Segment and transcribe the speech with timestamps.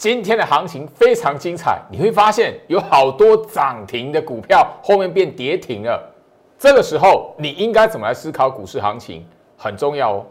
[0.00, 6.02] 今天的行情非常精彩，你会发现有好多涨停的股票后面变跌停了。
[6.58, 9.22] 这个时候，你应该怎么来思考股市行情，
[9.58, 10.26] 很重要哦。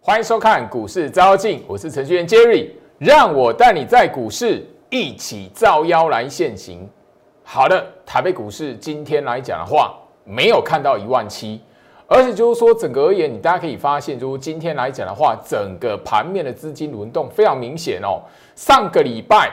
[0.00, 6.86] 欢迎收看股市招妖镜，我是程序员 Jerry，让我带你在股市一起造妖来现行。
[7.42, 11.58] 好的，台北股市今天来讲的话，没有看到一万七，
[12.06, 18.20] 而且就是说整个而言，你大家可以发现，就是今天来讲的话，整个盘面的资金轮动非常明显哦。
[18.54, 19.50] 上个礼拜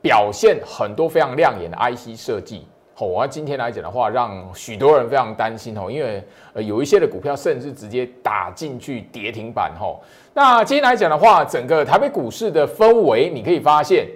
[0.00, 2.64] 表现很多非常亮眼的 IC 设计。
[2.96, 9.98] 我要今天来讲的话，让许多人非常担心哦，因为呃有一些的股票甚至直接打进去跌停板哦。
[10.32, 14.06] 那今天来讲的话，整个台北股市的氛围，你可以发现，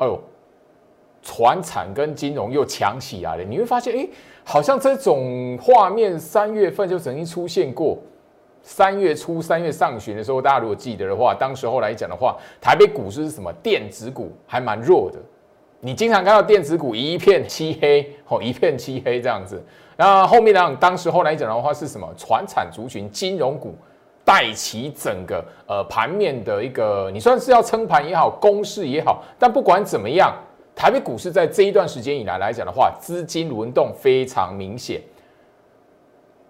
[0.00, 0.18] 哎呦，
[1.22, 3.44] 船产跟金融又强起来了。
[3.44, 4.08] 你会发现，哎，
[4.42, 7.98] 好像这种画面三月份就曾经出现过。
[8.62, 13.52] 三月初、三月上旬的时候，大家如果记得的话，当时候来讲的话，台北股市是什么？
[13.62, 15.18] 电子股还蛮弱的。
[15.80, 19.62] 你经常看到电子股一片漆黑，哦，一片漆黑这样子。
[19.96, 20.76] 那后面呢？
[20.78, 22.06] 当时后来讲的话是什么？
[22.16, 23.74] 船产族群、金融股
[24.30, 29.24] 带起整个呃盘面的一个，你算是要撑盘也好，攻势也好。
[29.40, 30.32] 但不管怎么样，
[30.72, 35.02] 台北股市在这一段时间以来来讲的话，资金轮动非常明显。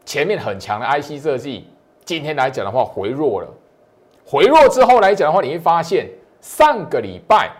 [0.04, 1.70] 前面很强的 IC 设计，
[2.04, 3.48] 今天来讲的话回弱了。
[4.26, 6.06] 回弱之后来讲的话，你会发现
[6.42, 7.50] 上个礼拜。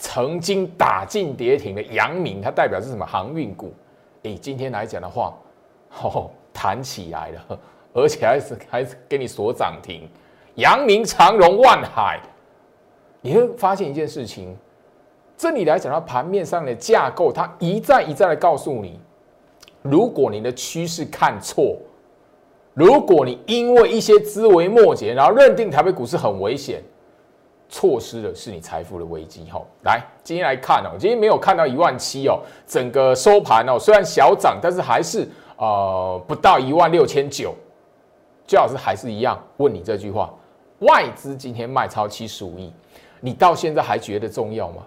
[0.00, 3.72] 曾经打进跌停的阳明，它代表是什么航运股？
[4.22, 5.32] 诶，今天来讲的话，
[6.02, 7.58] 哦，弹起来了，
[8.00, 10.08] 而且还是还是给你锁涨停。
[10.54, 12.20] 阳明、长荣、万海，
[13.20, 14.56] 你会发现一件事情，
[15.36, 18.98] 这里来讲到盘面上的架构，它一再一再的告诉你，
[19.82, 21.76] 如果你的趋势看错，
[22.74, 26.82] 如果你因为一些枝微末节，然后认定台北股市很危险。
[27.70, 29.62] 错失的是你财富的危机哈。
[29.84, 35.28] 来，今天来看哦，今天没有看到一万七哦，整个收盘哦，虽然小涨，但是还是
[35.58, 37.54] 呃不到一万六千九。
[38.48, 40.32] 最老师还是一样问你这句话：
[40.78, 42.72] 外资今天卖超七十五亿，
[43.20, 44.82] 你到现在还觉得重要吗？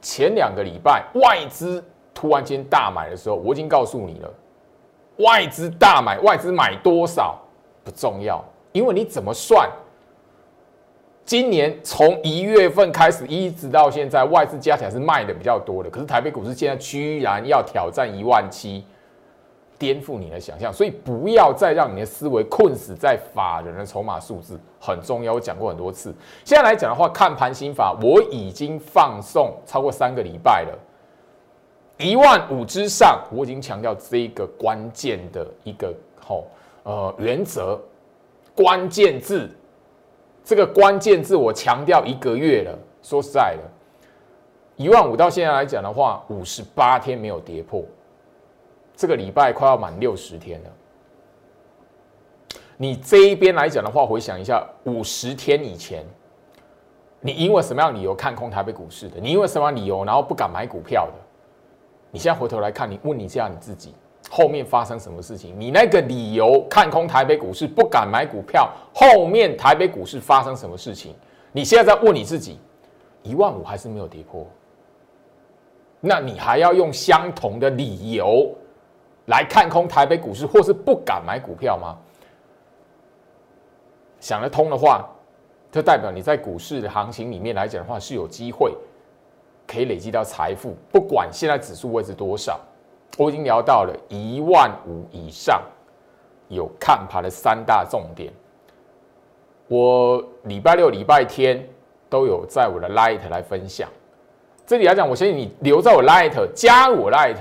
[0.00, 1.84] 前两个礼拜外资
[2.14, 4.32] 突然间大买的时候，我已经告诉你了，
[5.18, 7.36] 外资大买，外资买多少
[7.82, 9.68] 不重要，因为你怎么算？
[11.24, 15.90] 今年从一月份开始一直到现在，外资加起来是卖的比较多的。
[15.90, 18.86] 可是台北股市现在居然要挑战一万七，
[19.78, 20.72] 颠覆你的想象。
[20.72, 25.34] 所以不要再让你的思维困死在法人的筹码数字，很重要。
[25.34, 26.14] 我讲过很多次。
[26.44, 30.78] 现在来讲的话，看盘心法我已经放送超过三个礼拜了。
[31.98, 36.46] 一万五之上，我已经强调这个关键的一个吼
[36.82, 37.80] 呃原则
[38.54, 39.50] 关键字。
[40.44, 43.62] 这个关键字我强调一个月了，说实在的，
[44.76, 47.82] 一万五到现在来讲的话，五十八天没有跌破，
[48.96, 50.70] 这个礼拜快要满六十天了。
[52.78, 56.04] 你这一边来讲的话，回想一下，五十天以前，
[57.20, 59.20] 你因为什么样理由看空台北股市的？
[59.20, 61.12] 你因为什么理由然后不敢买股票的？
[62.10, 63.94] 你现在回头来看，你问你一下你自己。
[64.28, 65.54] 后面发生什么事情？
[65.56, 71.14] 你那个理由看空台北股市，不敢买股票，后面台北股市发生什么事情？
[71.52, 72.58] 你现在在问你自己，
[73.22, 74.44] 一万五还是没有跌破？
[76.00, 78.52] 那你还要用相同的理由
[79.26, 81.96] 来看空台北股市，或是不敢买股票吗？
[84.18, 85.04] 想得通的话，
[85.70, 88.74] 就代表你在股市的行情里面来讲的话，是有机会
[89.66, 92.58] 可以累积到财富，不管现在指数位置多少。
[93.18, 95.62] 我已经聊到了一万五以上
[96.48, 98.32] 有看盘的三大重点。
[99.68, 101.66] 我礼拜六、礼拜天
[102.08, 103.88] 都有在我的 Light 来分享。
[104.66, 107.36] 这里来讲，我相信你留在我 Light 加我 Light，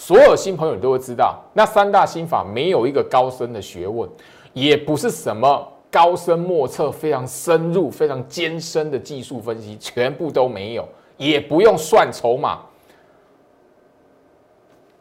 [0.00, 4.08] 所有新朋友你都会知道，那三大心法没有一个高深的学问，
[4.52, 10.86] 也不是什么高深莫测、非常深入、非常艰深的技术分析，全部都没有，
[11.16, 12.60] 也不用算筹码。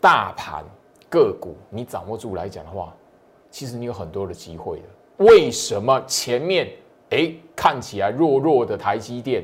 [0.01, 0.65] 大盘
[1.07, 2.91] 个股，你掌握住来讲的话，
[3.51, 4.83] 其实你有很多的机会的。
[5.23, 6.67] 为什么前面
[7.11, 9.43] 哎看起来弱弱的台积电，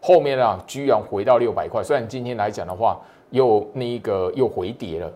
[0.00, 1.82] 后面啊居然回到六百块？
[1.82, 3.00] 虽然今天来讲的话，
[3.32, 5.12] 又那个又回跌了。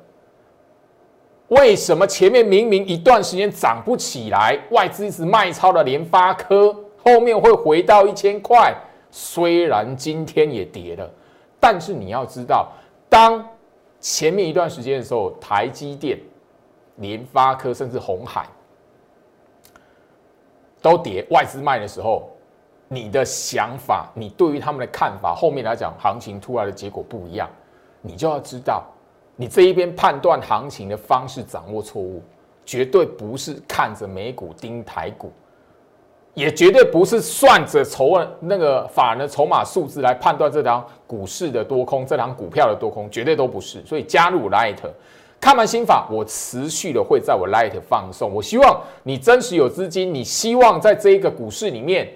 [1.49, 6.75] 为什么前面明明一段时间涨不起来，外资一直卖超了联发科，
[7.05, 8.75] 后面会回到一千块？
[9.13, 11.09] 虽然今天也跌了。
[11.61, 12.71] 但是你要知道，
[13.09, 13.45] 当
[14.01, 16.19] 前面一段时间的时候，台积电、
[16.97, 18.47] 联发科甚至红海
[20.83, 22.29] 都跌，外资卖的时候，
[22.89, 27.49] 你的想法，你对于他们的看法，后面来讲行情出来的结果不一样，
[28.01, 28.85] 你就要知道，
[29.37, 32.23] 你这一边判断行情的方式掌握错误，
[32.65, 35.33] 绝对不是看着美股盯台股。
[36.35, 43.83] 也绝对不是算着筹那个法人的筹码数字来判断这档股市的多空，这档股票的多空，绝对都不是。
[43.87, 44.77] 所以加入 Light，
[45.41, 48.31] 看完新法，我持续的会在我 Light 放送。
[48.35, 52.07] 我希望你真实有资金，你希望在这一个股市里面，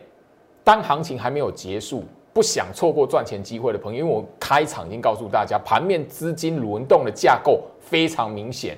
[0.62, 8.76] 当行情还没有结束，不想错过赚钱机会的朋友，因为我开场已经告诉大家，盘面资金轮动的架构非常明显，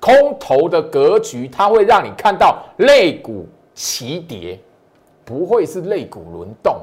[0.00, 4.58] 空头的格局，它会让你看到类股齐跌。
[5.26, 6.76] 不会是肋骨轮动，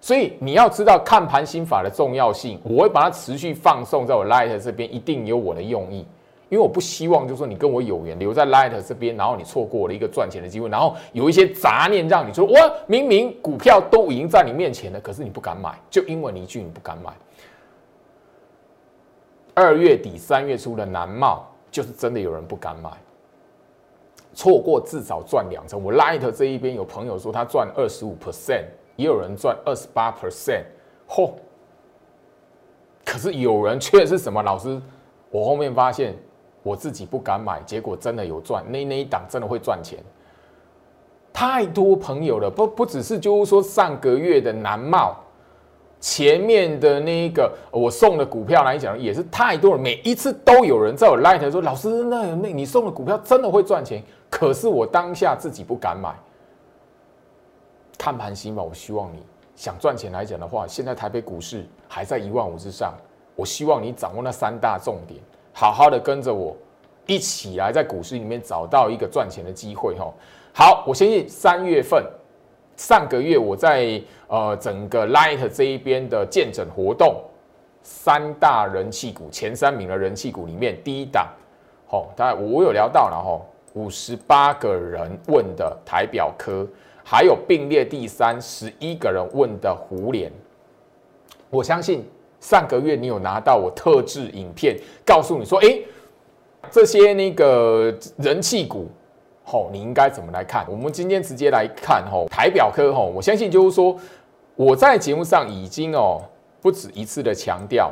[0.00, 2.60] 所以你要知道看盘心法的重要性。
[2.64, 6.04] 我会把它持续放送在我 Light 这边，一定有我的用意，
[6.50, 12.54] 因为我不希望就是说你跟我有缘留在 Light 这边，然后你错过了一个赚钱的机会，然后有一些杂念让你说我
[12.86, 17.12] 明明股票都已经在你面前了，可是你不敢买，就因为你一句你不敢买。
[19.54, 22.90] 二月底三月初的南茂，就是真的有人不敢买。
[24.32, 25.82] 错过至少赚两成。
[25.82, 28.64] 我 Light 这一边有朋友说他赚二十五 percent，
[28.96, 30.64] 也有人赚二十八 percent。
[31.08, 31.32] 嚯！
[33.04, 34.80] 可是有人却是什么老师？
[35.30, 36.14] 我后面发现
[36.62, 38.64] 我自己不敢买，结果真的有赚。
[38.70, 39.98] 那那一档真的会赚钱。
[41.32, 45.16] 太多朋友了，不不只是就是说上个月的南茂。
[46.00, 49.78] 前面的那一个我送的股票来讲，也是太多了。
[49.78, 56.14] 每一次都有人在我 light 说：“老师，那那你送的股票真的会赚钱？”可是我当下自己不敢买。
[57.98, 59.22] 看盘心吧，我希望你
[59.54, 62.94] 想赚钱来讲的话，现在台北股市还在一万五之上。
[63.36, 65.20] 我希望你掌握那三大重点，
[65.52, 66.56] 好好的跟着我
[67.06, 69.94] 一起来在股市里面找到一个赚钱的机会。
[69.98, 70.12] 哈，
[70.52, 72.04] 好，我相信三月份。
[72.76, 77.22] 上个月我在呃整个 Light 这一边的见证活动，
[77.82, 81.28] 三大人气股前三名的人气股里面，第一档，
[81.86, 83.38] 好，当然我有聊到了哈，
[83.74, 86.66] 五十八个人问的台表科，
[87.04, 90.32] 还有并列第三十一个人问的胡联，
[91.50, 92.02] 我相信
[92.40, 94.76] 上个月你有拿到我特制影片，
[95.06, 95.78] 告诉你说，哎，
[96.70, 98.88] 这些那个人气股。
[99.42, 100.64] 吼，你应该怎么来看？
[100.70, 103.96] 我们今天直接来看吼，台表科吼，我相信就是说，
[104.54, 106.22] 我在节目上已经哦
[106.60, 107.90] 不止一次的强调，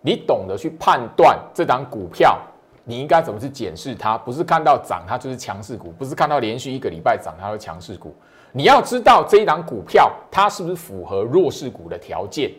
[0.00, 2.38] 你懂得去判断这档股票，
[2.84, 4.16] 你应该怎么去检视它？
[4.16, 8.14] 不是看到涨它就是强势股，不是看到连续一个礼拜涨它是强势股，
[8.52, 12.50] 你要知道这一档股票它是不是符合弱势股的条件。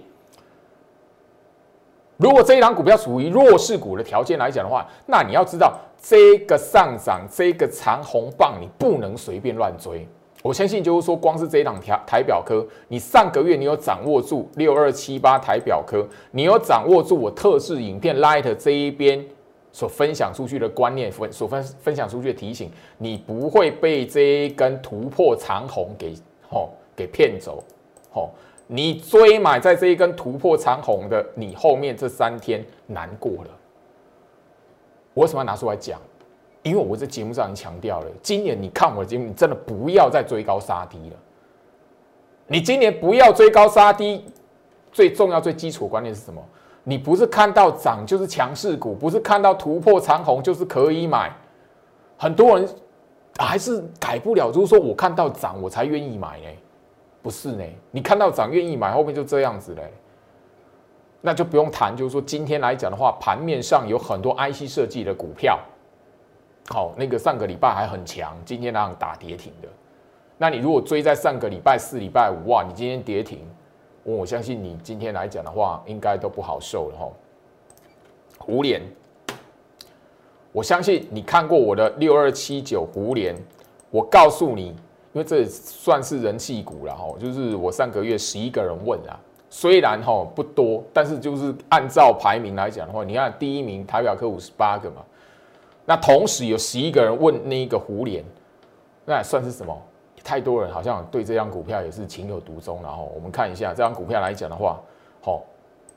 [2.17, 5.77] 如果这一档股票属于弱势股的条件来讲的话，那你要知道。
[6.07, 10.07] 这个上涨，这个长红棒，你不能随便乱追。
[10.43, 19.25] 我相信，就是说，光是这一档台台表科，你上个月你有掌握住六二七八台表科，你有掌握住我特制影片 Light 这一边
[19.71, 22.69] 所分享出去的观念分所分分享出去的提醒，
[22.99, 26.13] 你不会被这一根突破长红给
[26.47, 27.63] 吼给骗走。
[28.11, 28.29] 吼，
[28.67, 33.49] 你追买在这一根突破长红的，你后面这三天难过了。
[35.13, 35.99] 我为什么要拿出来讲？
[36.63, 41.15] 因为我在节目上已经强调了，今年你看我的节目，你真的不要再追高杀低了。
[42.47, 44.25] 你今年不要追高杀低，
[44.91, 46.43] 最重要、最基础的观念是什么？
[46.83, 51.31] 你不是看到涨就是强势股，不是看到突破长虹就是可以买。
[52.17, 52.69] 很多人
[53.37, 56.47] 还是改不了，就是说我看到涨我才愿意买呢，
[57.25, 57.63] 不是呢？
[57.89, 59.91] 你看到涨愿意买，后面就这样子嘞。
[61.21, 65.59] 那就不用谈，就是说今天来讲的话，盘面上有很多 IC 设计的股票，
[66.69, 69.67] 好，那个上个礼拜还很强，今天那样打跌停的。
[70.37, 73.39] 那你如果追在上个礼拜四、礼拜五，哇，你今天跌停，
[74.03, 77.09] 我相信你今天来讲的话，应该都不好受了哈。
[78.37, 78.79] 胡联，
[80.51, 83.35] 我相信你看过我的六二七九胡联，
[83.89, 84.75] 我告诉你，
[85.15, 89.15] 因为这算是人气股了哈，就是我上个月十一个人问啊。
[89.49, 94.97] 虽然哈不多，但是就是按照排名来讲的话，你看第一名台表科五十八个嘛，
[95.85, 98.21] 那同时有十一个人问那个胡联，
[99.05, 99.73] 那算是什么？
[100.21, 102.81] 太多人好像对这张股票也是情有独钟。
[102.83, 104.77] 然后我们看一下这张股票来讲的话，
[105.21, 105.41] 好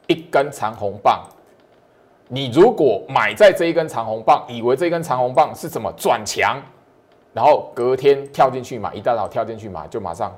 [0.07, 1.25] 一根长红棒，
[2.29, 6.63] 你如果买在这一根长红棒，以为这根长红棒是什么转强，
[7.33, 10.37] 然后隔天跳进去买，一大早跳进去买就马上。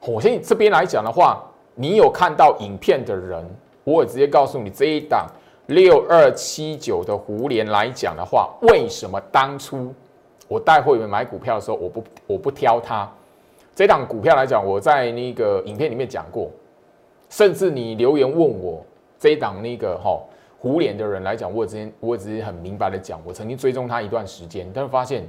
[0.00, 1.42] 我现在这边来讲的话，
[1.74, 3.44] 你有看到影片的人，
[3.84, 5.26] 我也直接告诉你这一档
[5.66, 9.92] 六二七九的胡联来讲的话，为什么当初
[10.46, 13.10] 我带会员买股票的时候，我不我不挑它？
[13.74, 16.50] 这档股票来讲，我在那个影片里面讲过，
[17.28, 18.82] 甚至你留言问我
[19.18, 20.18] 这一档那个哈
[20.66, 25.24] 胡脸的人来讲，我之前我直接很明白的讲，我曾经追踪他一段时间，但是发现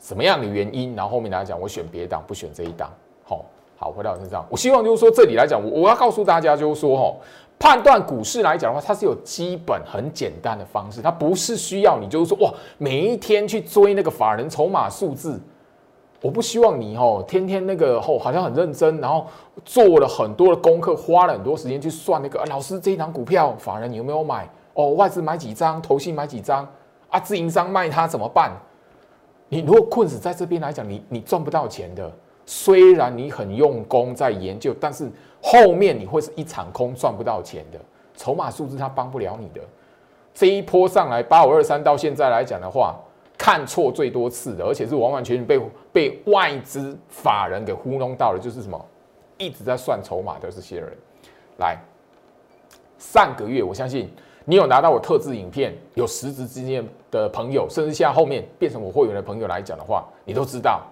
[0.00, 2.90] 什么样的原因，然后后面来讲，我选别档不选这一档，
[3.22, 3.44] 好，
[3.76, 7.14] 好回到我身上，我希望就是说这里来讲，我我要告诉大家就是说哈，
[7.60, 15.40] 判断股市来讲的话，它是有基本很简单的方式，它不是需要你就是说哇每一天去追那个法人筹码数字。
[16.20, 19.26] 我不希望你吼天天那个吼好像很认真，然后
[19.64, 22.44] 做了很多的功课，花了很多时间去算那个啊。
[22.48, 24.48] 老师这一档股票法人你有没有买？
[24.74, 26.68] 哦，外资买几张，投信买几张
[27.08, 27.20] 啊？
[27.20, 28.52] 自营商卖它怎么办？
[29.48, 32.10] 你如果困死在这边来讲，你你赚不到钱的。
[32.44, 35.10] 虽然你很用功在研究，但是
[35.42, 37.78] 后面你会是一场空，赚不到钱的。
[38.16, 39.60] 筹码数字它帮不了你的。
[40.34, 42.98] 这一波上来八五二三到现在来讲的话。
[43.38, 45.60] 看错最多次的，而且是完完全全被
[45.92, 48.80] 被外资法人给糊弄到了，就是什么
[49.36, 50.96] 一直在算筹码的这些人。
[51.58, 51.76] 来，
[52.98, 54.08] 上个月我相信
[54.44, 60.82] 你有拿到我特制影片，有实质经验的朋友，甚至像后面变成我会员的朋友来讲的话，你都知道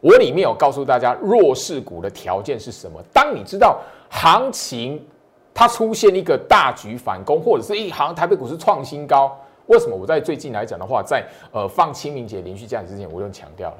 [0.00, 3.00] 我里面有告诉大家弱势股的条件是什么。
[3.12, 5.04] 当你知道行情
[5.52, 9.36] 它出现一个大局反攻，或者是一行台北股市创新高。
[9.66, 13.76] 为什么我在最近来讲的话，在呃放清明节连续假期之前，我就强调了，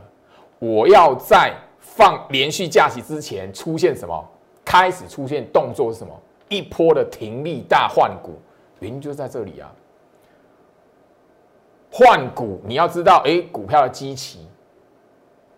[0.58, 4.24] 我要在放连续假期之前出现什么？
[4.64, 6.12] 开始出现动作是什么？
[6.48, 8.32] 一波的停利大换股，
[8.80, 9.72] 原因就在这里啊。
[11.90, 14.46] 换股你要知道，哎，股票的基期，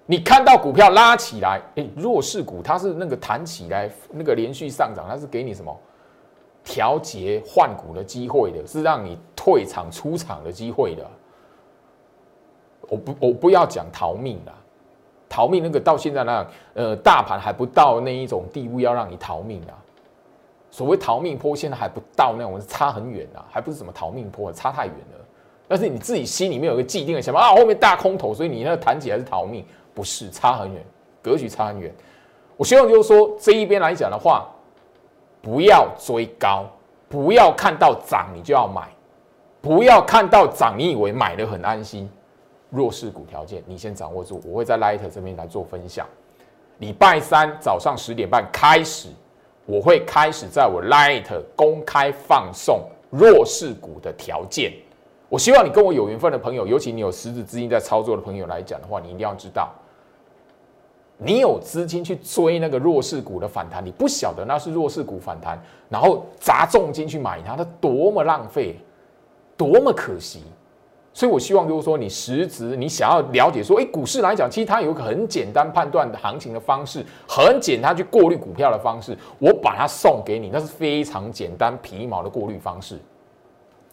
[0.06, 5.76] 你看到股票拉起来，哎，弱势股它是那个弹起来，那个连续上涨，它是给你什么？
[6.62, 11.04] 调节换股的机会的，是让你退场出场的机会的。
[12.82, 14.54] 我不，我不要讲逃命了，
[15.28, 19.75] 逃命那个到现在那呃，大盘还不到那一种地步，要让你逃命啊。
[20.70, 25.25] 所谓逃命坡，现在还不到那种，差很远啊，还不是什么逃命坡，差太远了。
[25.66, 30.84] 但是你自己心里面有个既定的想法啊，后面大空头，所以你那个弹起来是逃命，不是差很远，
[31.22, 31.94] 格局差很远。
[32.56, 34.48] 我希望就是说这一边来讲的话。
[35.40, 36.66] 不要追高，
[37.08, 38.88] 不要看到涨你就要买，
[39.60, 42.10] 不要看到涨你以为买的很安心。
[42.70, 46.04] 弱势股条件你先掌握住，我会在 Light 这边来做分享。
[46.78, 49.10] 礼拜三早上十点半开始，
[49.68, 54.72] 我会开始在我 Light 公开放送弱势股的条件。
[55.28, 59.70] 我希望你跟我有缘分的朋友，尤其你有实质资金在操作的朋友来讲的话，你一定要知道。
[61.18, 68.75] 你有资金去追那个弱势股的反弹，你不晓得那是弱势股反弹，然后砸重金去买它，它多么浪费，
[69.54, 70.44] 多么可惜。
[71.18, 82.96] 所以我希望就是说，你实质你想要了解说，哎，股市来讲，其实它有个很简单判断行情的方式，很简单去过滤股票的方式，我把它送给你，那是非常简单皮毛的过滤方式。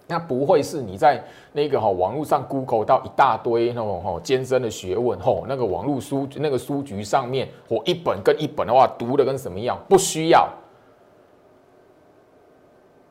[0.05, 1.20] 那不会是你在
[1.51, 9.75] 那个哈网络上 Google 到一大堆那种哈艰深的学问吼，那个网络书那个书局上面我一本跟一本的话读的跟什么样？
[9.89, 10.48] 不需要，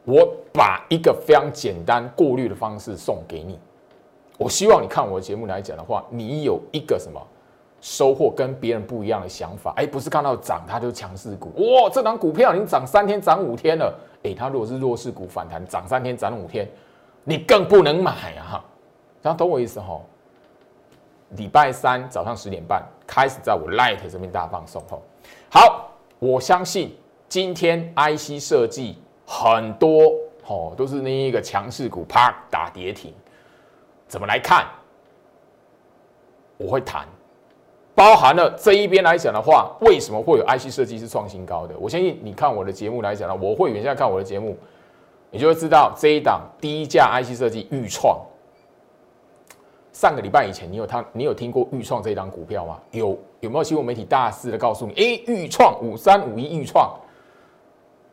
[0.04, 3.58] 我把一个非常简单过滤的方式送给你。
[4.38, 7.20] 我希望你看我的节目来讲的话，你有一个什么
[7.80, 9.72] 收获跟别人不一样的想法？
[9.76, 13.94] 哎，不是看到涨它就强势股哇，这档股票已经涨三天涨五天了。
[14.22, 16.68] 哎，它如果是弱势股反弹涨三天涨五天。
[17.26, 18.62] 你更不能买啊！
[19.22, 19.98] 这样懂我意思哈？
[21.30, 25.02] 礼拜三早上十点半开始，在我 Light 这边大放送吼。
[25.50, 25.88] 好，
[26.18, 26.94] 我相信
[27.26, 30.12] 今天 IC 设计很多
[30.46, 33.10] 哦，都是那一个强势股，啪打跌停。
[34.14, 34.64] 怎么来看？
[36.56, 37.04] 我会谈，
[37.96, 41.74] 包含了这一边来讲的话，为什么会有 IC 设计是创新高的？
[41.80, 44.56] 我相信你看我的节目来讲呢，我会员现在看我的节目。
[45.32, 48.16] 你就会知道这一档低价 IC 设计预创，
[49.92, 52.78] 上个礼拜以前，你有他，你有听过预创这一档股票吗？
[52.92, 54.92] 有有没有新闻媒体大肆的告诉你？
[54.92, 56.88] 哎，预创五三五一预创，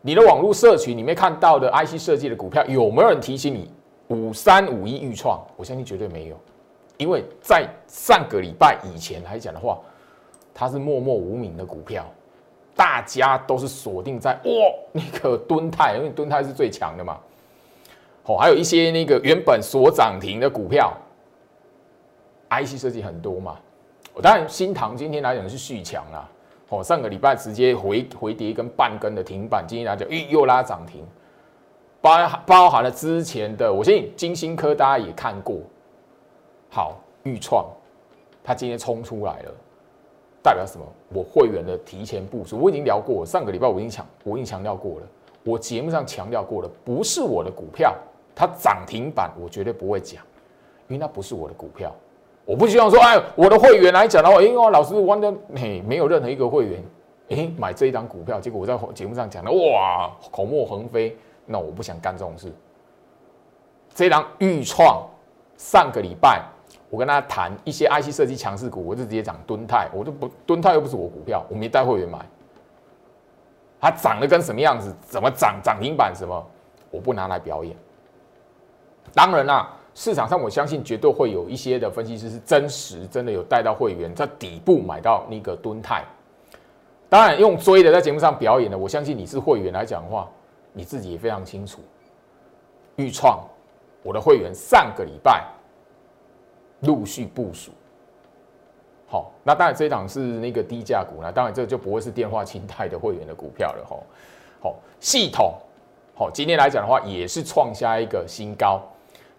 [0.01, 3.71] 你的网络社群里面看到的 IC 设计的股票，有没有人提醒你
[4.11, 5.41] 五三五一预创？
[5.55, 6.37] 我相信绝对没有，
[6.97, 9.79] 因为在上个礼拜以前来讲的话，
[10.53, 12.05] 它是默默无名的股票。
[12.73, 14.51] 大家都是锁定在哇
[14.93, 17.17] 那个敦泰，因为敦泰是最强的嘛。
[18.23, 20.91] 哦，还有一些那个原本所涨停的股票
[22.49, 23.57] ，IC 设计很多嘛。
[24.13, 26.27] 我当然新塘今天来讲是续强啦。
[26.69, 31.05] 哦，上个礼拜直接回回跌跟半根的停板，今天来讲，咦，又拉涨停，
[32.01, 35.59] 包包含了之前的，我相信金星科大家也看过，
[36.69, 37.65] 好，预创，
[38.43, 39.51] 它今天冲出来了，
[40.41, 40.85] 代表什么？
[41.13, 45.07] 我会员的提前部署，我已经聊过，上个礼拜我已经强，我已经强调过了，
[45.43, 47.93] 我节目上强调过了，不是我的股票，
[48.33, 50.23] 它涨停板我绝对不会讲，
[50.87, 51.93] 因为那不是我的股票。
[52.43, 56.83] 我不希望说，哎，我的会员来讲的话，因为老师我的，嘿，没有任何一个会员，
[57.29, 61.15] 哎，买这一张股票，结果我在节目上讲的，哇，口沫横飞，
[61.51, 62.51] 那我不想干这种事。
[63.93, 65.05] 这张预创，
[65.57, 66.43] 上个礼拜
[66.89, 72.25] 我跟他谈一些 IC 设计强势股，我就直接讲敦泰，我都不敦泰又不是我股票，我没带会员买，
[73.79, 76.47] 它涨得跟什么样子，怎么涨涨停板什么，
[76.89, 77.75] 我不拿来表演。
[79.13, 79.77] 当然啦。
[79.93, 86.05] 市场上，我相信绝对会有一些的分析师是真实，真的有带到会员在底部买到那个吨泰。
[87.09, 90.29] 当然，用追的在节目上表演的，我相信你是会员来讲话，
[90.73, 91.81] 你自己也非常清楚。
[92.95, 93.43] 预创，
[94.03, 95.45] 我的会员上个礼拜
[96.81, 97.71] 陆续部署。
[99.07, 103.85] 好，那当然这一档是那个低价股，那当然这就不会是电话清贷的会员的股票了。
[103.85, 104.03] 吼，
[104.61, 105.53] 好，系统，
[106.15, 108.81] 好，今天来讲的话也是创下一个新高。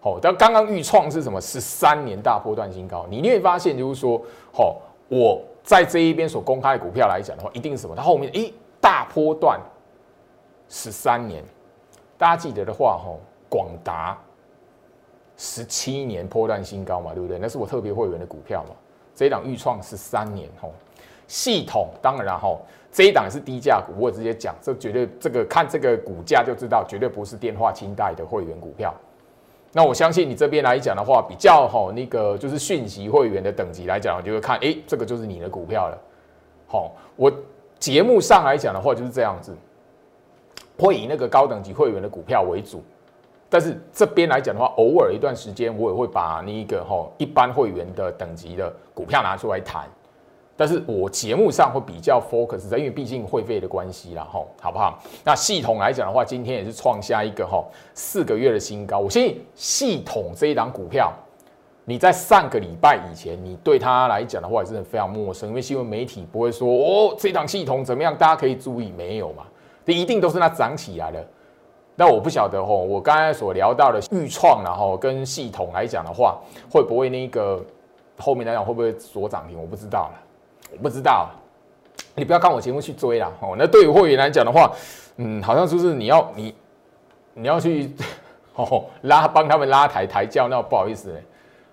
[0.01, 1.39] 哦，但刚刚预创是什么？
[1.39, 3.05] 十三年大波段新高。
[3.09, 4.21] 你你会发现，就是说，
[4.51, 4.75] 哦，
[5.07, 7.95] 我在这一边所公开的股票来讲的话，一定是什么？
[7.95, 9.59] 它后面，诶，大波段
[10.69, 11.43] 十三年，
[12.17, 14.17] 大家记得的话，吼，广达
[15.37, 17.37] 十七年波段新高嘛，对不对？
[17.37, 18.75] 那是我特别会员的股票嘛。
[19.15, 20.71] 这一档预创十三年，吼，
[21.27, 28.93] 系统当然吼，这一档是低价股，我直接讲，这绝对这个看这个股价就知道，绝对不是电话清贷的会员股票。
[29.71, 35.97] 那我相信你这边来讲的话，比较好那个就是讯息会员的等级来讲，就会看，哎，这个就是你的股票了。
[36.67, 37.31] 好，我
[37.79, 39.55] 节目上来讲的话就是这样子，
[40.77, 42.83] 会以那个高等级会员的股票为主，
[43.49, 49.87] 但是这边来讲的话，偶尔一段时间我也会把那一个哈一般会员的等级的股票拿出来谈。
[50.55, 54.99] 但是我节目上会比较 focus 在，因为毕竟会费的关系啦，吼，好不好？
[55.23, 58.99] 那系统来讲的话，今天也是创下一个吼四个月的新高。
[58.99, 61.11] 我相信系统这一档股票，
[61.85, 69.43] 你在上个礼拜以前，你对它来讲的话，也是非常陌生，因为新闻媒体不会说哦，这档系统怎么样，大家可以注意，没有嘛？
[69.85, 71.19] 这一定都是它涨起来了。
[71.95, 76.39] 那我不晓得吼，我刚才所聊到的预创，然后跟系统来讲的话，
[76.71, 77.63] 会不会那个
[78.17, 79.59] 后面来讲会不会锁涨停？
[79.59, 80.19] 我不知道了。
[80.71, 81.29] 我不知道，
[82.15, 83.31] 你不要看我节目去追啦。
[83.39, 83.55] 哦。
[83.55, 84.71] 那对于会员来讲的话，
[85.17, 86.55] 嗯，好像就是你要你
[87.35, 87.91] 你要去
[88.55, 91.15] 哦拉帮他们拉抬抬轿，那不好意思，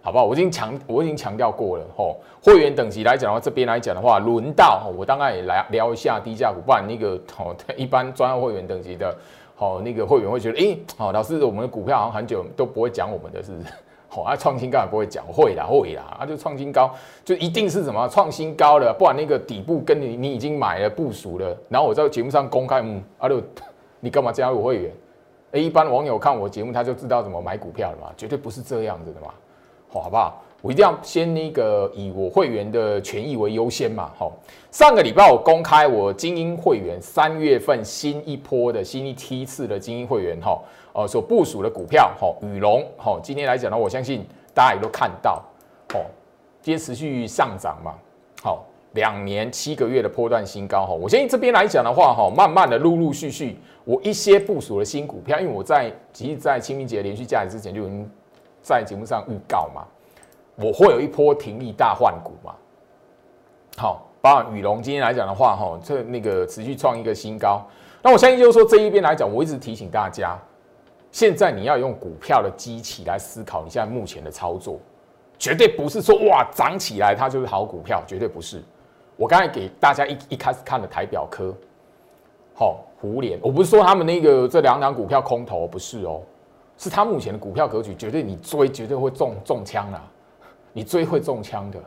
[0.02, 0.24] 好不好？
[0.24, 1.84] 我已经强我已经强调过了。
[1.96, 9.14] 吼，会员等级来讲的话，这边来讲的话，轮到我当然也来聊一下低价股，不然那个哦 一般专业会员等级的
[9.58, 13.68] 哦那个会员会觉得，哎，好老师，我们的股票好像很久都不会讲我们的，是不是？
[14.12, 16.90] 好啊，创新高也不会讲会啦，会啦，啊，就创新高，
[17.24, 23.40] 就一定是什么创新高了，不然那个底部跟你你已经买了部署了，然后我在节目上公开，嗯，啊，就
[24.00, 24.92] 你干嘛加入会员？
[25.52, 29.28] 哎，一般网友看我节目，他就知道怎么买股票了嘛，绝对不是这样子的嘛，
[29.90, 30.42] 好，好不好？
[30.62, 34.33] 我一定要先那个以我会员的权益为优先嘛，好，
[34.70, 40.61] 上个礼拜我公开我精英会员三月份新一波的新一梯次的精英会员哈。
[40.92, 45.40] 哦，所部署的股票，哈，宇龙，哈，今天来讲呢，我相信大家也都看到，
[45.94, 46.05] 哦，
[46.61, 47.94] 今天持续上涨嘛，
[48.42, 58.11] 好，两年七个月的波段新高，哈，我相信这边来讲的话，哈，慢慢的陆陆续续，我一些部署的新股票，因为我在其实，在清明节连续假期之前就已经
[58.62, 59.87] 在节目上预告嘛，
[60.57, 62.55] 我会有一波停利大换股嘛，
[63.77, 67.66] 好，包括宇龙今天来讲的话，哈，这那个持续创一个新高，
[68.03, 70.38] 那我相信就是说这一边来讲，我一直提醒大家。
[71.12, 74.79] 现在你要用股票的机器来思考你现在目前的操作，
[75.37, 78.62] 绝对不是说哇涨起来它就是好股票，绝对不是。
[79.16, 81.53] 我刚才给大家一一开始看的台表科，
[82.55, 86.23] 好胡联，我不是说他们那个这两档股票空头，不是哦，
[86.81, 90.03] 是他目前的股票格局，绝对你追绝对会中中枪啦，
[90.73, 91.79] 你追会中枪的，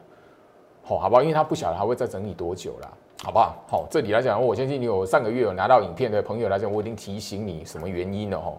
[0.83, 1.23] 好好不好？
[1.23, 2.87] 因为他不晓得还会再整理多久啦，
[3.23, 3.55] 好不好？
[3.67, 8.53] 好，这里来讲，我相信你有上个月有拿到影片的朋友来讲，我已经提醒你什么原因了哈。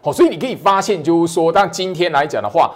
[0.00, 2.72] 好，所以你可以发现，就是说，但今天来讲的话，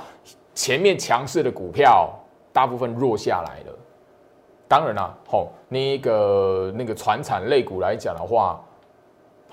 [0.53, 2.11] 前面强势的股票
[2.53, 3.79] 大部分弱下来了。
[4.67, 8.61] 当然啦，好，那个那个船产类股来讲的话，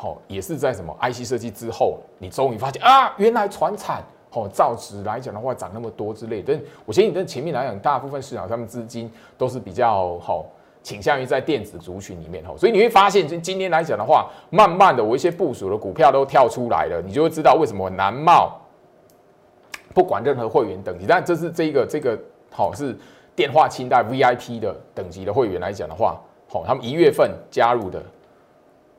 [0.02, 6.42] 好，也是在什么 IC 设计之后，你终于发现啊，原来船产，好，造纸来讲的话，涨那么多之类。
[6.42, 10.44] 但我相信，在前面来讲，大部分市场上面资金都是比较好，
[10.82, 18.60] 倾向于在电子族群里面吼，所以你会发现，今今天来讲的话，慢慢的我一些部署的股票都跳出来了，你就会知道为什么南茂
[19.94, 22.98] 不管任何会员等级，但这是这个这个好是
[23.36, 28.02] 电话清代 VIP 的等级的会员来讲的话，好，他们一月份加入的，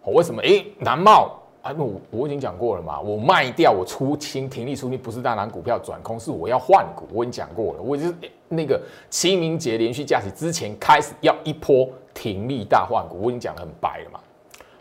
[0.02, 0.42] 好，为什么？
[0.42, 8.14] 哎，南茂啊，那我我已经讲过了嘛，我卖掉我出清停利出清，不是大拿股票转空，是我要换股，我已经讲过了，我就是。
[8.54, 14.20] 那个清明节连续假期之前开始要一波停利大换股，我已经讲的很白了嘛，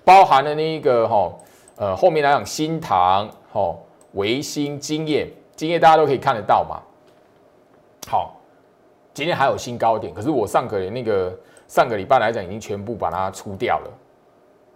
[0.03, 1.31] 包含了那个哈
[1.77, 3.73] 呃后面来讲新唐哈
[4.11, 6.81] 维新经验经验大家都可以看得到嘛。
[8.09, 8.41] 好，
[9.13, 11.33] 今天还有新高点，可是我上个那个
[11.69, 13.89] 上个礼拜来讲已经全部把它出掉了。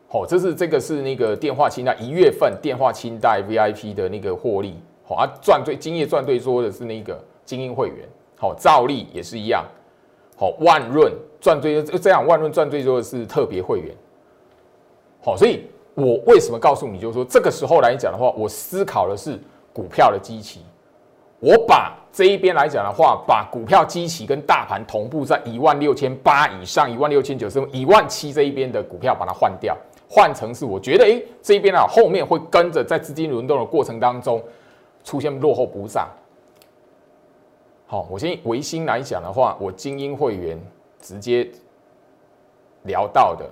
[0.07, 8.07] 好，这是这个是那个电话清代一月份电话清代 VIP 的那个获利，好啊赚对今夜赚对说的是那个精英会员。
[8.37, 9.65] 好，照例也是一样。
[10.37, 13.95] 好，万润赚最这样，万润赚最多的是特别会员。
[15.21, 19.39] 好，所以我为什么告诉你，就是说这个时候来讲的话，我思考的是
[19.73, 20.59] 股票的基期。
[21.39, 34.41] 我把这一边来讲的话，把股票基期跟大盘同步在一万六千八以上，一万六千九是一万七这一边的股票把它换掉，换成是我觉得哎这一边啊后面会跟着在资金轮动的过程当中
[35.03, 36.07] 出现落后补涨。
[37.87, 40.59] 好，我先维新来讲的话，我精英会员
[40.99, 41.47] 直接
[42.83, 43.47] 聊到的，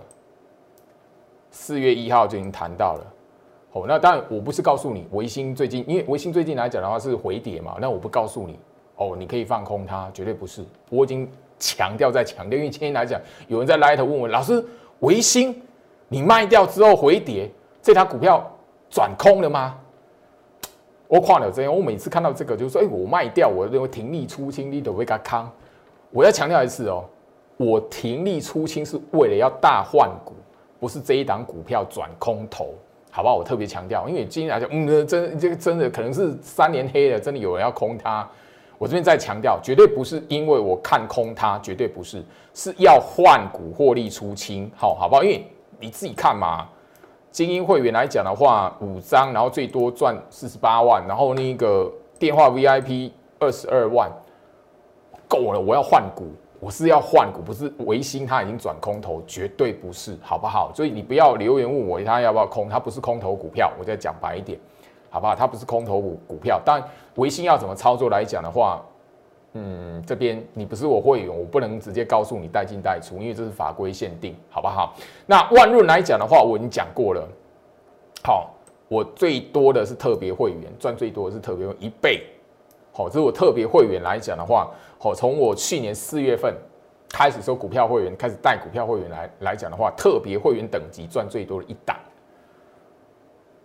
[1.52, 3.14] 四月一号就已经谈到了。
[3.72, 8.60] 好，那当然我不是告诉你维新最近，因为维新最近来讲的话是回跌嘛，那我不告诉你
[8.96, 10.64] 哦，你可以放空它，绝对不是。
[10.90, 14.64] 我已经强调在强调，因为今天来讲，有人在 Light 问我老师，
[15.00, 15.62] 维新
[16.14, 17.50] 你卖掉之后回跌，
[17.82, 18.48] 这条股票
[18.88, 19.76] 转空了吗？
[21.08, 25.52] 我看了这样，我每次看到这个，就是说，哎，我卖掉，我认为停利出清，你都会给康。
[26.12, 27.04] 我要强调一次哦，
[27.58, 30.34] 我停利出清是为了要大换股，
[30.80, 32.76] 不是这一档股票转空头，
[33.10, 33.34] 好不好？
[33.34, 38.30] 我特别强调，因为今天来讲，嗯，真这个真的可能是三年黑了，真的有人要空它。
[38.78, 42.24] 我这边再强调，绝对不是因为我看空它，绝对不是，
[42.54, 45.24] 是要换股获利出清，好好不好？
[45.24, 45.48] 因为
[45.84, 46.66] 你自己看嘛。
[47.30, 54.08] 精英会员来讲的话，五张，然后最多赚四十八万，然后那个电话 VIP 二十二万，
[55.28, 56.28] 够了，我要换股，
[56.60, 60.72] 我是要换股，不是维新它已经转空头，绝对不是，好不好？
[60.76, 64.60] 所以你不要留言问我它要不要空，它不是空头股票，我再讲白一点，
[65.10, 65.36] 好不好？
[65.36, 66.82] 它不是空头股股票，但
[67.16, 68.80] 维新要怎么操作来讲的话。
[69.56, 74.96] 嗯，这边你不是我会员，我不能直接告诉你带进带出，因为这是法规限定，好不好？
[75.28, 77.28] 那万润来讲的话，我已经讲过了。
[78.24, 78.52] 好，
[78.88, 82.24] 我最多的是特别会员赚最多的是特别一倍。
[82.92, 86.52] 好，这是我特别会员来讲的话，好，从我去年四月份
[87.10, 91.96] 开始收股票会员，开始带股票会员来来讲的话，特别会员等级赚最多的一档。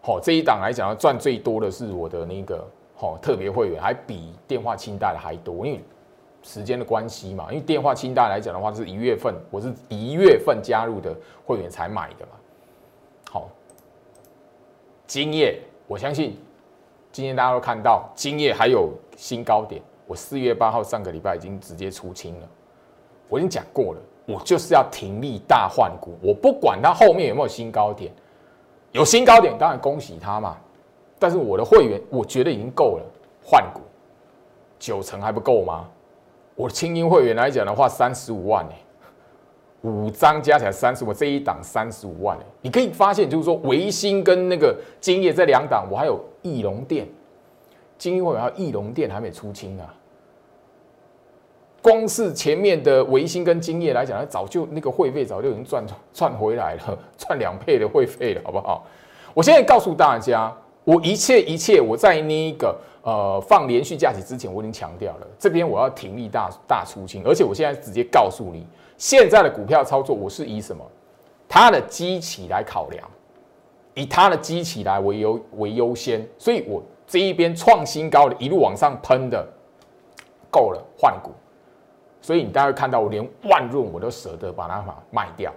[0.02, 2.62] 好，这一档来讲，赚最多的是我的那个。
[3.00, 5.80] 好，特别会员还比电话清贷的还多，因为
[6.42, 7.46] 时间的关系嘛。
[7.48, 12.32] 因为电话清贷来讲的话，是一月份，我是一月份加入的会员才买的嘛。
[13.30, 13.48] 好，
[15.06, 16.36] 今夜我相信
[17.12, 19.80] 今天大家都看到，今夜还有新高点。
[20.04, 22.48] 我四月八号上个礼拜已经直接出清了，
[23.28, 28.12] 我已经讲过了，我就是要停利大换股，我不管它后面有没有新高点，
[28.90, 30.56] 有新高点当然恭喜他嘛。
[31.18, 33.04] 但是我的会员，我觉得已经够了，
[33.44, 33.80] 换股
[34.78, 35.88] 九成还不够吗？
[36.54, 38.76] 我清音会员来讲的话，三十五万哎，
[39.82, 47.06] 五张加起来三十五，这一档三十五万哎，你可以发现就是说，维新跟那个金业这两档，我还有翼龙店，
[47.96, 49.94] 金英会员还有翼龙店还没出清啊。
[51.82, 58.84] 光是前面的维新跟金业来讲，它早就那个会费早就已经赚赚回来了，赚两倍的会费了，好不好？
[59.34, 60.56] 我现在告诉大家。
[60.88, 70.82] 我一切一切，我在那个呃放连续假期之前，我已经强调了，这边我要停利大大出清，而且我现在直接告诉你，现在的股票操作我是以什么？
[71.46, 73.06] 它的基期来考量，
[73.92, 79.46] 以它的基期来为优为优先，所以我这一边创新高的一路往上喷的，
[80.50, 81.32] 够了换股，
[82.22, 85.52] 所以你大家看到我连万润我都舍得把它把卖掉，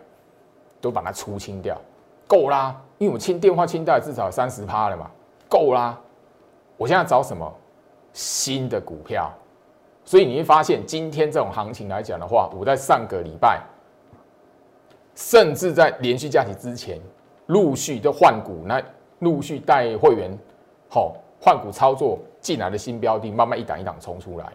[0.82, 1.80] 都把它出清掉，
[2.28, 5.10] 够啦，因为我清电话清贷至少三十趴了嘛。
[5.52, 6.00] 够啦！
[6.78, 7.54] 我现在找什么
[8.14, 9.30] 新的股票？
[10.06, 13.62] 所以你会发现，今天这种行情来讲的话，我在上个礼拜，
[15.14, 17.00] 甚至在连续假期之前，
[17.48, 18.82] 陆续的换股，那
[19.20, 20.32] 陆续带会员
[20.90, 24.54] 好换股操作进来的新标的，慢慢一档一档冲出来了。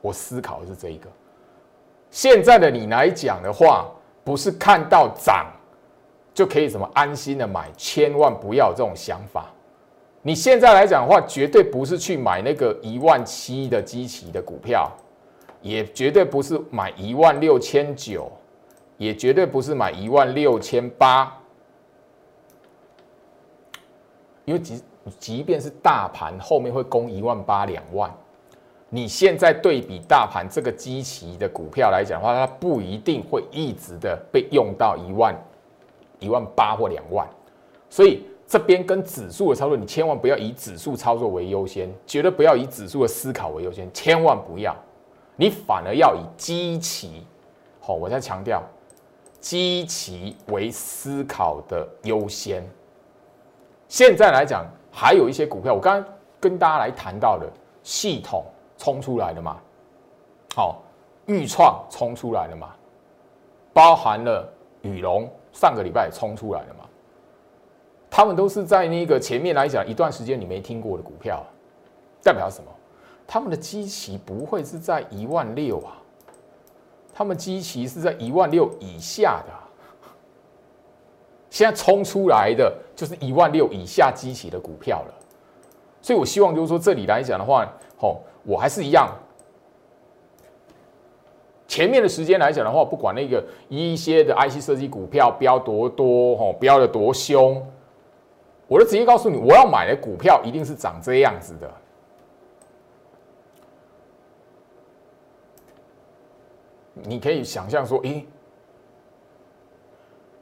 [0.00, 1.08] 我思考的是这一个，
[2.10, 3.86] 现在的你来讲的话，
[4.24, 5.46] 不是看到涨
[6.34, 9.46] 就可以什么安心的买，千万不要这种想法。
[10.26, 14.90] 你现在来讲的话，绝对不是去买那个一万七的基期的股票，
[15.62, 18.28] 也绝对不是买一万六千九，
[18.96, 21.32] 也绝对不是买一万六千八，
[24.44, 24.82] 因为即
[25.16, 28.12] 即便是大盘后面会攻一万八两万。
[28.88, 35.40] 你现在对比大盘这个基期的股票来讲的话，它不一定会一直的被用到一万、
[36.18, 37.28] 一万八或两万，
[37.88, 44.74] 所以这边跟指数的操作，你千万不要以指数操作为优先，绝对不要以指数的思考为优先，千万不要，
[45.36, 47.26] 你反而要以基期，
[47.80, 48.62] 好，我在强调
[49.40, 52.64] 基期为思考的优先。
[53.88, 57.46] 现在来讲，还有一些股票，我刚刚跟大家来谈到的
[57.82, 58.44] 系统。
[58.78, 59.56] 冲出来的嘛，
[60.54, 60.82] 好，
[61.24, 62.74] 预创冲出来的嘛，
[63.72, 64.46] 包含了
[64.82, 66.84] 宇龙上个礼拜冲出来的嘛，
[68.16, 71.44] 他们都是在那个前面来讲一段时间你没听过的股票，
[72.22, 72.70] 代表什么？
[73.26, 76.00] 他们的基期不会是在一万六啊，
[77.12, 79.52] 他们基期是在一万六以下的，
[81.50, 85.14] 现在冲出来的就是一万六以下基期的股票了，
[86.00, 88.22] 所以我希望就是说这里来讲的话，吼。
[88.44, 89.14] 我还是一样，
[91.68, 97.60] 前面的时间来讲的话，不管那个一些的 IC 设计股票飙多多，吼飙的多凶，
[98.68, 101.70] 我就直接告诉你，我要买的股票一定是长这样子的。
[106.94, 108.26] 你可以想象说，诶，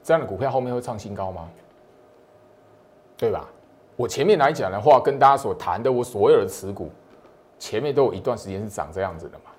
[0.03, 1.51] 这样的股票后面会创新高吗？
[3.17, 3.49] 对吧？
[3.97, 6.91] 我前面来讲的话，跟大家所谈的我所有的持股。
[7.59, 9.51] 前面都有一段时间是长这样子的嘛，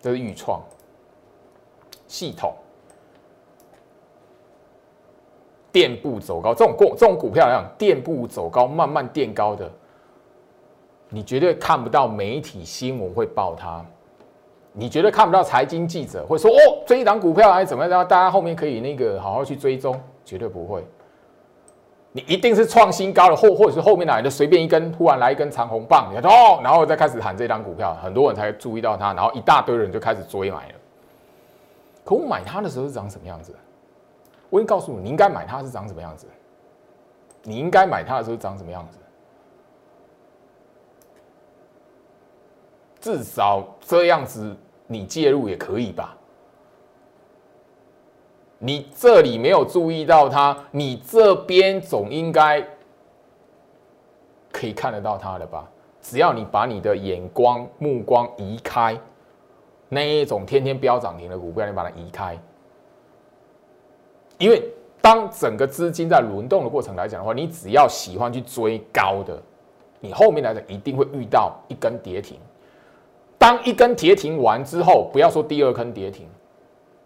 [0.00, 0.62] 这是预创
[2.06, 2.54] 系统，
[5.74, 9.68] 垫步走高，这种股这种股票来讲，垫步走高，慢慢垫高的，
[11.08, 13.84] 你绝对看不到媒体新闻会报它，
[14.72, 20.86] 你绝对看不到财经记者会说哦，这一档股票还怎么样，大家后面可以那个好好去追踪，绝对不会。
[22.12, 30.74] 你一定是创新高了，或或者是后面来的随便一根，突然来一根长红棒，你看哦，然后再开始喊这张股票，很多人才注意到它，然后一大堆人就开始追买了。
[32.04, 33.52] 可我买它的时候是长什么样子？
[34.50, 36.26] 我已经告诉你，你应该买它是长什么样子。
[37.42, 38.98] 你应该买它的时候长什么样子？
[43.00, 46.16] 至少这样子你介入也可以吧。
[48.58, 52.66] 你这里没有注意到它，你这边总应该
[54.50, 55.68] 可以看得到它了吧？
[56.00, 58.98] 只要你把你的眼光、目光移开，
[59.88, 62.38] 那一种天天飙涨停的股票，你把它移开。
[64.38, 64.62] 因为
[65.00, 69.40] 当整个资金在轮动的过程来讲的话，你只要喜欢去追高的，
[70.00, 72.38] 你后面来讲一定会遇到一根跌停。
[73.38, 76.26] 当一根跌停完之后，不要说第二根跌停。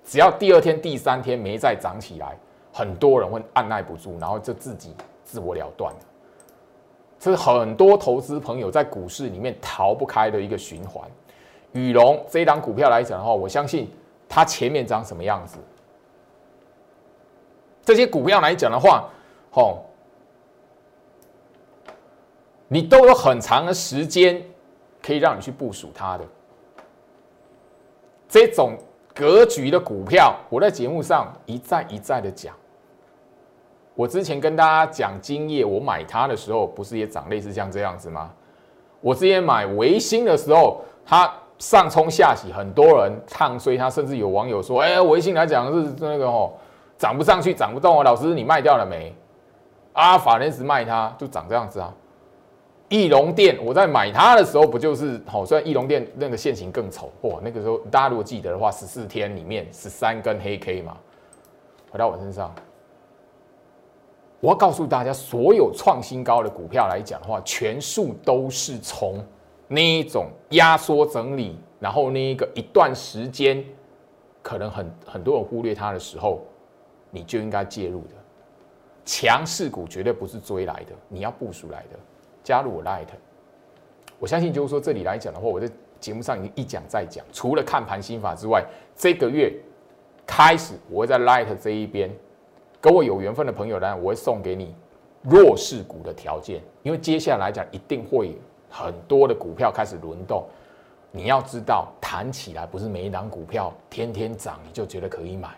[0.05, 2.39] 只要第二天、第三天没再涨起来，
[2.73, 5.93] 很多人会按耐不住，然后就自己自我了断。
[7.19, 11.07] 这是很多投资朋友在股市里面逃不开的一个循环。
[11.73, 13.91] 羽龙这一档股票来讲的话，我相信
[14.29, 15.59] 它前面长什么样子，
[17.89, 19.09] 这些股票来讲的话，
[19.51, 19.87] 吼，
[22.69, 24.45] 你都有很长的时间
[25.03, 26.25] 可以让你去部署它的
[28.29, 28.77] 这种。
[29.15, 32.55] 格局的股票，我在节目上一再一再的讲。
[33.97, 38.33] 我之前跟大家讲金业，我买它的时候，不是也长类似像这样子吗？
[39.01, 46.53] 我之前买维新的时候，它上冲下洗，很多人唱衰它，甚至有网友说：“哎，维新来讲是那个哦，
[46.99, 49.15] 涨不上去，涨不动哦。”老师，你卖掉了没？
[49.93, 51.95] 啊，法人时卖它就长这样子啊。
[52.89, 55.45] 翼龙店，我在买它的时候，不就是好？
[55.45, 60.97] 虽然翼龙店那个线型更丑，哇，那个时候大家如果记得的话，十四天里面十三根黑 K 嘛。
[61.91, 62.55] 回到我身上，
[64.41, 69.23] 我要告诉大家，所有创新高的股票来讲的话，全数都是从
[69.67, 73.63] 那一种压缩整理，然后那一个一段时间，
[74.43, 76.41] 可能很很多人忽略它的时候，
[77.11, 78.15] 你就应该介入的。
[79.05, 81.99] 强势股绝对不是追来的，你要部署来的。
[82.45, 83.07] 加入我 Light，
[84.19, 87.25] 我相信就是说这里来讲的话，我在节目上已经一讲再讲。
[87.33, 88.65] 除了看盘心法之外，
[88.97, 89.53] 这个月
[90.27, 92.11] 开始我会在 Light 这一边，
[92.81, 94.75] 跟我有缘分的朋友呢，我会送给你
[95.23, 96.63] 弱势股的条件。
[96.83, 100.47] 因为接下来讲一定会很多的股票开始轮动，
[101.11, 105.49] 你要知道，弹起来不是每一档股票天天涨你就觉得可以买。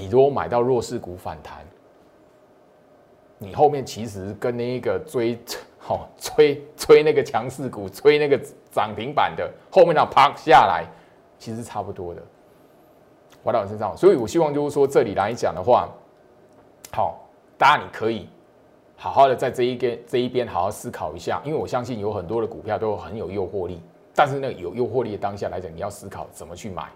[0.00, 1.58] 你如果买到弱势股反弹，
[3.36, 5.38] 你后面其实跟那一个追，
[5.78, 8.40] 好追追那个强势股，追那个
[8.72, 10.86] 涨停板的后面那啪下来，
[11.38, 12.22] 其实差不多的。
[13.44, 15.86] 回到我身上，所以我希望就是说，这里来讲的话，
[16.92, 17.20] 好，
[17.58, 18.26] 大家你可以
[18.96, 23.82] 好好的在这一边这一边好好思考一下，因为我相信有很多的股票都很有诱惑力。
[24.14, 26.88] 但是呢，有诱惑力的当下来讲，你要思考怎么去买。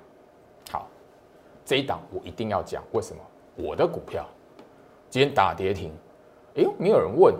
[1.65, 3.23] 这一档我一定要讲，为什么？
[3.57, 4.27] 我的股票
[5.09, 5.93] 今天打跌停，
[6.57, 7.35] 哎呦，没有人问。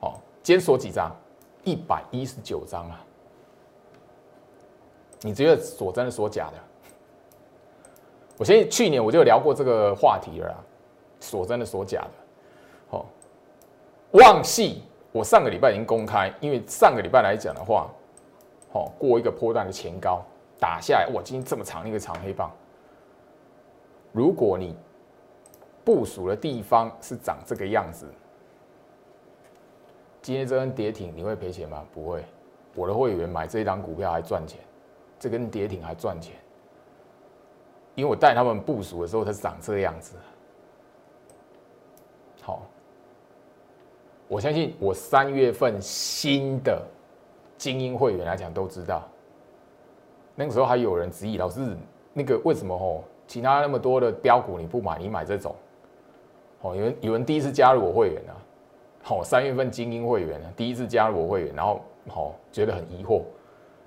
[0.00, 1.14] 哦，今天锁几张？
[1.64, 3.04] 一百一十九张啊！
[5.20, 6.54] 你觉得锁真的锁假的？
[8.38, 10.64] 我先去年我就聊过这个话题了，
[11.20, 12.10] 锁真的锁假的。
[12.90, 13.06] 好，
[14.12, 17.90] 旺系我上个礼拜已经公开，因为上个礼拜来讲的话。
[18.72, 20.22] 哦，过一个波段的前高
[20.60, 21.20] 打下来，哇！
[21.24, 22.48] 今天这么长一个长黑棒，
[24.12, 24.74] 如果你
[25.84, 28.06] 部署的地方是长这个样子，
[30.22, 31.84] 今天这根跌停你会赔钱吗？
[31.92, 32.24] 不会，
[32.74, 34.60] 我的会员买这一档股票还赚钱，
[35.18, 36.34] 这根跌停还赚钱，
[37.94, 40.16] 因为我带他们部署的时候它是长这个样子。
[42.42, 42.62] 好，
[44.28, 46.82] 我相信我三月份新的。
[47.58, 49.06] 精英会员来讲都知道，
[50.34, 51.76] 那个时候还有人质疑老师，
[52.14, 55.54] 那个为什么哦，其他那么多的标股你不买，你买这种，
[56.62, 58.34] 哦，有人有人第一次加入我会员啊，
[59.04, 63.22] 好，三月份精英会员啊，第一次加入我会员，然后好觉得很疑惑，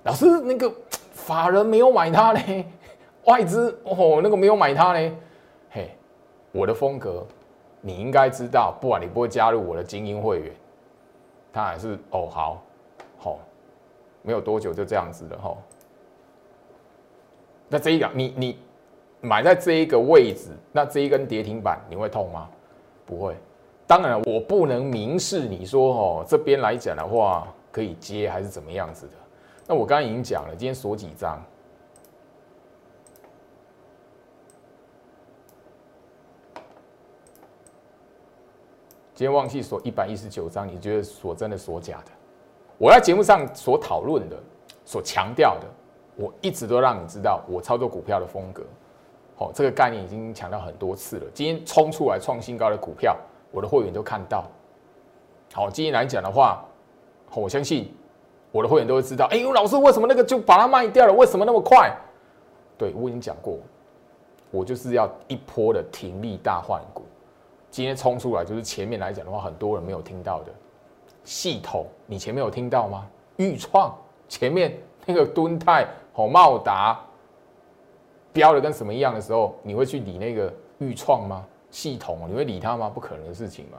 [0.04, 0.72] 老师那个
[1.12, 2.64] 法人没有买它呢，
[3.26, 5.16] 外资哦那个没有买它呢，
[5.68, 5.90] 嘿，
[6.50, 7.22] 我的风格
[7.82, 10.50] 你应该知道，不管你不会加入我的精英会员，
[11.52, 12.62] 他还是哦好，
[13.18, 13.38] 好。
[14.22, 15.54] 没有多久就这样子了哈。
[17.68, 18.58] 那这一个你你
[19.24, 22.48] 买在这一个位置，那这一根跌停板你会痛吗？
[23.06, 23.34] 不会。
[23.86, 29.12] 当然我不能明示你说哦，这边来讲的话可以接还是怎么样子的。
[29.66, 31.42] 那我刚刚已经讲了，今天锁几张？
[39.14, 42.10] 今天忘记锁一百一十九张，你觉得锁真的锁假的？
[42.78, 44.36] 我在节目上所讨论的、
[44.84, 45.66] 所强调的，
[46.16, 48.62] 我一直都让你知道我操作股票的风格。
[49.36, 51.26] 好，这个概念已经强调很多次了。
[51.34, 53.16] 今天冲出来创新高的股票，
[53.50, 54.44] 我的会员都看到。
[55.52, 56.64] 好，今天来讲的话，
[57.34, 57.92] 我相信
[58.52, 59.26] 我的会员都会知道。
[59.26, 61.12] 哎呦，老师，为什么那个就把它卖掉了？
[61.12, 61.92] 为什么那么快？
[62.78, 63.58] 对我已经讲过，
[64.50, 67.04] 我就是要一波的停利大换股。
[67.70, 70.52] 今天冲出来，就是前面来讲的话，很多人没有听到的。
[71.24, 73.06] 系统，你前面有听到吗？
[73.36, 73.92] 豫创
[74.28, 77.00] 前面那个敦泰、好茂达
[78.34, 81.46] 标的跟什么一样的时候，你会去理那个豫创吗？
[81.70, 82.90] 系统，你会理它吗？
[82.90, 83.78] 不可能的事情嘛。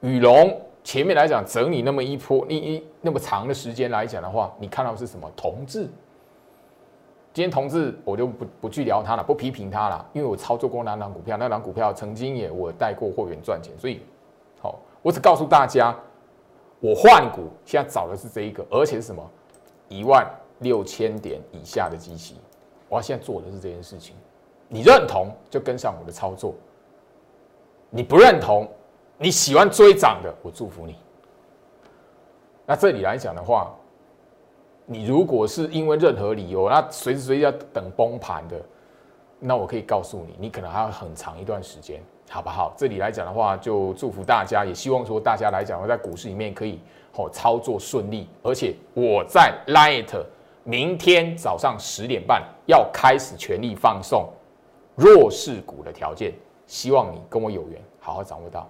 [0.00, 5.30] 宇龙前面来讲整理那么一波，一一那么长的时间来讲的话，你看到是什么？
[5.36, 5.88] 同志。
[7.34, 14.00] 今天同志我就不不去聊它了，不批评它了，因为我操作过那档股票，那档股票曾经也我带过货源赚钱，所以
[14.60, 15.94] 好，我只告诉大家。
[16.84, 19.24] 我换股现在找的是这一个，而且是什么？
[19.88, 20.28] 一万
[20.58, 22.34] 六千点以下的机器，
[22.92, 24.14] 我要现在做的是这件事情。
[24.68, 26.54] 你认同就跟上我的操作，
[27.88, 28.68] 你不认同，
[29.16, 30.94] 你喜欢追涨的，我祝福你。
[32.66, 33.74] 那这里来讲的话，
[34.84, 38.60] 你如果是因为任何理由，那随时随地要等崩盘的，
[39.38, 41.98] 那我可以告诉你，你可能还要很长一段时间。
[42.28, 42.74] 好不好？
[42.76, 46.78] 这里来讲的话，就祝福大家，也希望说大家来讲，在股市里面可以
[47.10, 48.28] 好操作顺利。
[48.42, 50.14] 而且我在 Light
[50.64, 54.28] 明天早上十点半要开始全力放送
[54.94, 56.32] 弱势股的条件，
[56.66, 58.68] 希望你跟我有缘，好好掌握到。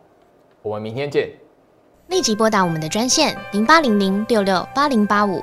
[0.62, 1.30] 我们明天见。
[2.08, 5.42] 立即拨打我们的专线零八零零六六八零八五。